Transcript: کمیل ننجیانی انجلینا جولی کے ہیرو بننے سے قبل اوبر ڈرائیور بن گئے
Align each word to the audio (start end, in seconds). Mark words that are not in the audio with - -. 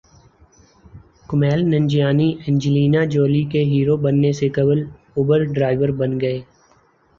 کمیل 1.29 1.59
ننجیانی 1.65 2.29
انجلینا 2.47 3.01
جولی 3.13 3.43
کے 3.51 3.63
ہیرو 3.65 3.97
بننے 3.99 4.31
سے 4.39 4.49
قبل 4.51 4.83
اوبر 5.15 5.43
ڈرائیور 5.53 5.89
بن 5.99 6.19
گئے 6.21 6.39